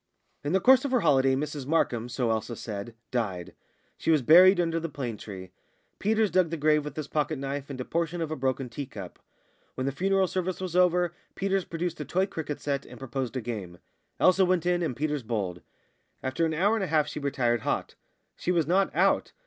In 0.43 0.53
the 0.53 0.59
course 0.59 0.83
of 0.83 0.89
her 0.89 1.01
holiday 1.01 1.35
Mrs 1.35 1.67
Markham, 1.67 2.09
so 2.09 2.31
Elsa 2.31 2.55
said, 2.55 2.95
died; 3.11 3.53
she 3.99 4.09
was 4.09 4.23
buried 4.23 4.59
under 4.59 4.79
the 4.79 4.89
plane 4.89 5.15
tree. 5.15 5.51
Peters 5.99 6.31
dug 6.31 6.49
the 6.49 6.57
grave 6.57 6.83
with 6.83 6.95
his 6.95 7.07
pocket 7.07 7.37
knife 7.37 7.69
and 7.69 7.79
a 7.79 7.85
portion 7.85 8.19
of 8.19 8.31
a 8.31 8.35
broken 8.35 8.67
tea 8.67 8.87
cup. 8.87 9.19
When 9.75 9.85
the 9.85 9.91
funeral 9.91 10.25
service 10.25 10.59
was 10.59 10.75
over 10.75 11.13
Peters 11.35 11.65
produced 11.65 11.99
a 12.01 12.05
toy 12.05 12.25
cricket 12.25 12.59
set, 12.59 12.83
and 12.83 12.97
proposed 12.97 13.37
a 13.37 13.41
game. 13.41 13.77
Elsa 14.19 14.43
went 14.43 14.65
in, 14.65 14.81
and 14.81 14.95
Peters 14.95 15.21
bowled. 15.21 15.61
After 16.23 16.47
an 16.47 16.55
hour 16.55 16.73
and 16.73 16.83
a 16.83 16.87
half 16.87 17.07
she 17.07 17.19
retired 17.19 17.61
hot; 17.61 17.93
she 18.35 18.51
was 18.51 18.65
not 18.65 18.89
out. 18.95 19.33